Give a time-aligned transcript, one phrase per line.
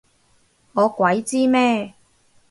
[0.73, 1.93] 我鬼知咩？